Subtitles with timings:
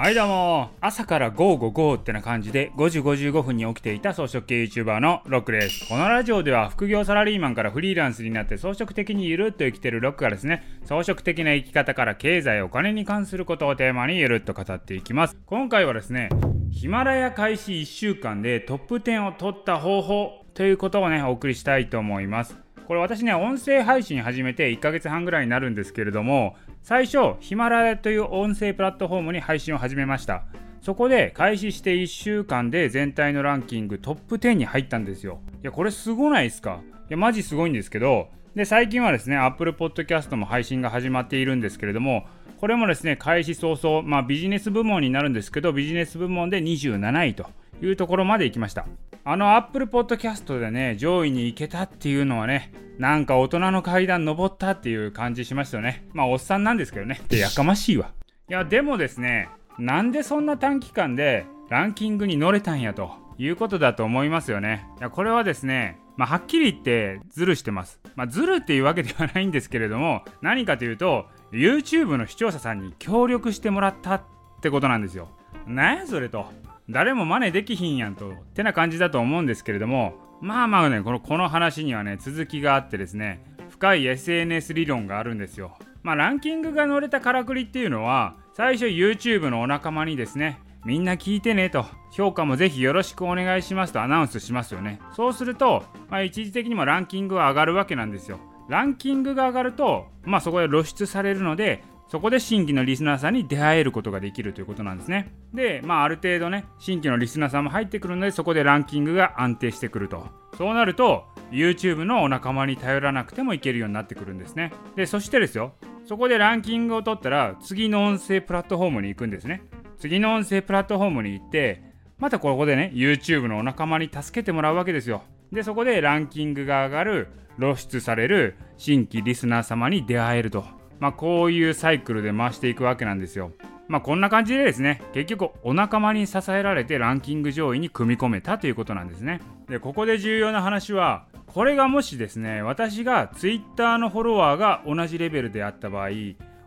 [0.00, 0.70] はいどうも。
[0.80, 5.86] 朝からゴーゴーゴーってな感じで5時55分に起きていた装飾系 YouTuber のロックです。
[5.90, 10.80] このラジオでは副業サラリーマンからフリーランスになって装飾的にゆるっと生きてるロックがですね。
[10.86, 15.36] 装飾的な生き方から経済お金に関することをテーマにゆるっと語っていきます。
[15.44, 16.30] 今回はですね
[16.70, 22.56] ヒマラヤ開始1週間でトップ10を取った方法ということをねお送りしたいと思います。
[22.90, 30.42] これ私ね音声配信始めて1ヶ月半ぐらいになるんですけれども最初ヒマラヤという音声プラットフォームに配信を始めました。
[30.82, 35.38] そこで開始して1週間で全体のランキングトップ10に入ったんですよ。
[35.62, 36.80] いやこれすごないですか？
[37.08, 38.26] いやマジすごいんですけど。
[38.56, 42.26] で最近はですね Apple Podcast も配信が始まっているんですけれども
[42.58, 47.46] これもですね開始早々、まあ、ビジネス部門になるんですけどビジネス部門で27位と
[47.80, 48.88] いうところまで行きました。
[49.24, 58.12] あの Apple Podcast でね上位に行けたっていうのはねなんか大人の階段登ったっていう感じしましたよねまあおっさんなんですけどねでやかましいわ
[58.48, 59.48] いやでもですね
[59.78, 67.98] なんでそんな短期間でランキングに乗れたんやということだと思いますよねいやこれはですねまあ、はっきり言ってズルしてます。
[68.14, 74.22] まあ、ズルっていうわけではないんですけれども、何かというと、YouTube の視聴者さんに協力してもらったっ
[74.60, 75.30] てことなんですよ。
[75.66, 76.44] なんやそれと。
[76.90, 78.30] 誰も真似できひんやんと。
[78.30, 85.76] ってな感じだと思うんですけれども、まあまあね、このこの話にはね、続きがあってですね、深い SNS 理論があるんですよ。
[86.02, 94.98] まあ、ランキングが乗れたからくりっていうのは、最初 YouTube のお仲間にですね、みんな聞いてねと、評価もぜひよろしくお願いしますとアナウンスしますよね。
[95.14, 98.38] そうすると、まあ、一時的にもランキングは上がるわけなんですよ。
[98.68, 105.32] ランキングが上がると、まあ、そこで露出されるので、そこで新規のリスナーさんに出会えることができるということなんですね。
[105.54, 110.26] で、まあ、ある程度ね、新規のリスナーさんも入ってくるので、そこでランキングが安定してくると。
[110.58, 114.72] そうなると、YouTube のお仲間に頼らなくてもいけるようになってくるんですね。
[114.96, 119.62] で、そしてですよ、そこでランキングを取ったら、次の音声プラットフォームに行くんですね。
[120.00, 121.82] 次の音声プラットフォームに行って
[122.18, 125.22] またここでね YouTube のお仲間に助けてもらうわけですよ
[125.52, 127.28] でそこでランキングが上がる
[127.58, 130.64] 露出される新規リスナー様に出会えると
[131.00, 133.52] まあこういうサイクルで回していくわけなんですよ。
[133.88, 139.40] まあこんな感じでですね結局お仲間に支えられてランキング上位に組み込めたということなんですね。
[139.68, 146.10] でここで重要な話はこれがもしですね私が Twitter のフォロワーが同じレベルであった場合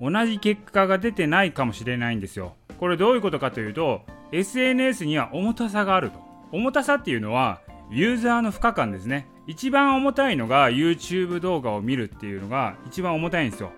[0.00, 2.54] 同じ結果が出てないかもしれないんですよ。
[2.78, 6.18] これどういうことかというと SNS には重たさがあると。
[6.52, 7.60] 重たさっていうのは
[7.90, 9.26] ユーザーの負荷感ですね。
[9.46, 13.70] 一番重たいのが YouTube 動画を見るっていうのが一番重たいんですよ。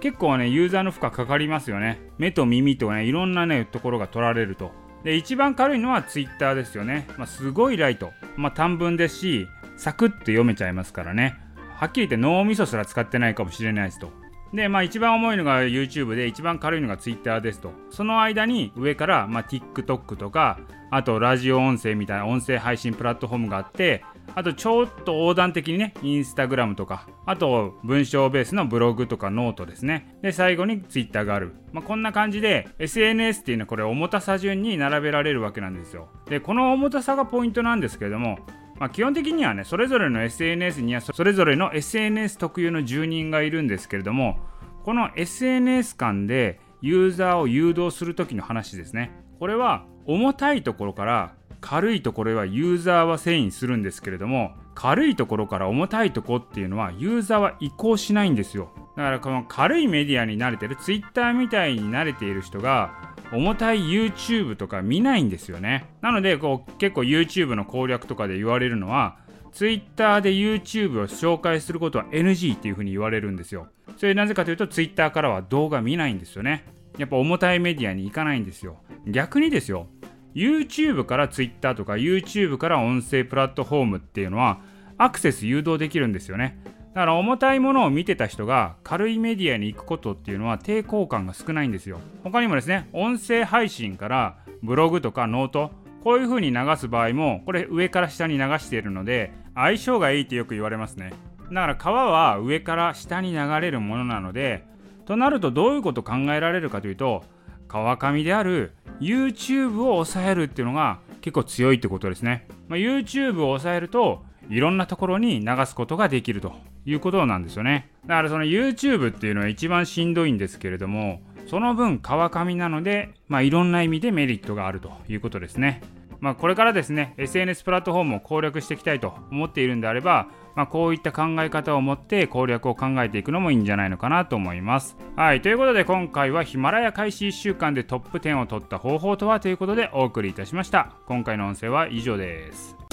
[0.00, 2.00] 結構ねユーザーの負荷かかりますよね。
[2.18, 4.72] 目と耳とねいろんなねところが取られると。
[5.04, 9.46] で一番軽いのは Twitter ですよね、まあ、すごいライト、まあ、短文ですし
[9.76, 11.38] サクッと読めちゃいますからね。
[11.76, 14.10] はっきり言って脳みそすら使ってないかもしれないですと。
[14.52, 17.72] で、まあ一番重いのが YouTube で一番軽いのが Twitter ですと。
[17.90, 20.58] その間に上から、まあ、TikTok とか、
[20.90, 30.16] あとラジオ音声みたいな音声配信プラットフォームがあって、あとちょっと横断的にね、インスタグラムとか、あと文章ベースのブログとかノートですね。
[30.22, 31.52] で、最後に Twitter がある。
[31.72, 36.08] まあ、こんな感じで SNS っていうのはこれ重たさ順に並べられるわけなんですよ。
[36.28, 38.38] で、この重たさがポイントなんですけれども、
[38.78, 44.38] まあ、基本的にはねそれぞれの SNS にはそれぞれの SNS 特有の住人がいるんですけれども
[44.84, 49.10] この SNS 間でユーザーを誘導する時の話ですね。
[49.40, 58.70] これは重たいところから軽いところはユーザーは遷移するんですけれども軽いところから重たいとこっていうのはユーザーは移行しないんですよ。
[58.96, 65.86] だからこの軽いメディアに慣れてる Twitter みたいに慣れている人が重たい YouTube とか見ないんですよね。
[66.00, 69.18] なのでこう結構 YouTube の攻略とかで言われるのは
[69.52, 73.68] Twitter で YouTube を紹介することは NG っていうふうに言われるんですよ。
[73.96, 76.64] それなぜかというと Twitter からは動画見ないんですよね。
[76.98, 78.78] やっぱ重たいメディアに行かないんですよ。
[79.06, 79.86] 逆にですよ
[80.34, 84.60] YouTube から Twitter とか YouTube から音声プラットフォームっていうのは
[84.98, 86.58] アクセス誘導できるんですよね。
[86.96, 92.00] だから重たいものを見てた人が軽いメディアに行くことっていうのは抵抗感が少ないんですよ。
[92.24, 101.12] 他にもですね、音声配信からブログとか note、こういう風に流す場合も、これ上から下に流しているので、相性がいいってよく言われますね。
[101.52, 104.64] だから川は上から下に流れるものなので、
[105.04, 107.24] となるとどういうこと考えられるかというと、
[107.68, 112.48] 川上である YouTube を抑えるっていうのが結構強いってことですね。
[112.68, 116.54] まあ、YouTube を抑えるといろんなところに流すことができると
[116.86, 117.90] いうことなんですよね。
[118.06, 125.82] だからその YouTube っていうのは一番しんどいんですけれども、その分川上なので、まあ、いろんな意味でメリットがあるということですね。
[126.20, 142.85] まあ、これからですね SNS プラットフォームを攻略していきたいと思っているんであれば、まあ、こういった考え方を持って攻略を考えていくのもいいんじゃないのかなと思いますはいということで今回はヒマラヤ開始1週間でトップ10を取った方法とはということでお送りいたしました今回の音声は以上です